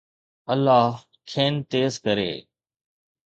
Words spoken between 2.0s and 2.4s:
ڪري